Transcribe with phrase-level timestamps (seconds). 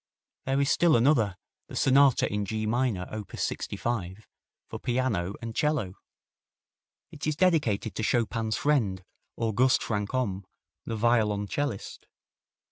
[0.47, 1.35] There is still another,
[1.67, 3.29] the Sonata in G minor, op.
[3.37, 4.25] 65,
[4.67, 5.93] for piano and 'cello.
[7.11, 9.03] It is dedicated to Chopin's friend,
[9.37, 10.45] August Franchomme,
[10.85, 12.07] the violoncellist.